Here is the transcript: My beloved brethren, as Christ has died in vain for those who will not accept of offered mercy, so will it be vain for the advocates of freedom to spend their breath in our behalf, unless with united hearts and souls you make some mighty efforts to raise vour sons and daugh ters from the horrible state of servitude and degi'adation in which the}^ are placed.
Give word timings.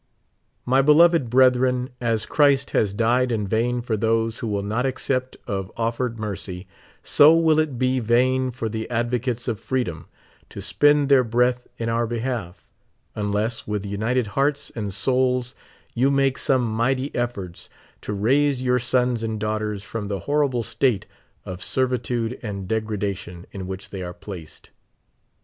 My 0.65 0.81
beloved 0.81 1.29
brethren, 1.29 1.91
as 2.01 2.25
Christ 2.25 2.71
has 2.71 2.91
died 2.91 3.31
in 3.31 3.47
vain 3.47 3.83
for 3.83 3.95
those 3.95 4.39
who 4.39 4.47
will 4.47 4.63
not 4.63 4.83
accept 4.83 5.37
of 5.45 5.71
offered 5.77 6.17
mercy, 6.17 6.65
so 7.03 7.35
will 7.37 7.59
it 7.59 7.77
be 7.77 7.99
vain 7.99 8.49
for 8.49 8.67
the 8.67 8.89
advocates 8.89 9.47
of 9.47 9.59
freedom 9.59 10.07
to 10.49 10.59
spend 10.59 11.07
their 11.07 11.23
breath 11.23 11.67
in 11.77 11.87
our 11.87 12.07
behalf, 12.07 12.67
unless 13.13 13.67
with 13.67 13.85
united 13.85 14.25
hearts 14.33 14.71
and 14.75 14.91
souls 14.91 15.53
you 15.93 16.09
make 16.09 16.39
some 16.39 16.65
mighty 16.65 17.13
efforts 17.13 17.69
to 18.01 18.11
raise 18.11 18.63
vour 18.63 18.79
sons 18.79 19.21
and 19.21 19.39
daugh 19.39 19.59
ters 19.59 19.83
from 19.83 20.07
the 20.07 20.21
horrible 20.21 20.63
state 20.63 21.05
of 21.45 21.63
servitude 21.63 22.39
and 22.41 22.67
degi'adation 22.67 23.45
in 23.51 23.67
which 23.67 23.91
the}^ 23.91 24.03
are 24.03 24.15
placed. 24.15 24.71